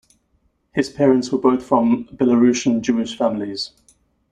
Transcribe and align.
His 0.73 0.89
parents 0.89 1.31
were 1.31 1.37
both 1.37 1.63
from 1.63 2.05
Belarusian 2.07 2.81
Jewish 2.81 3.15
families. 3.15 3.69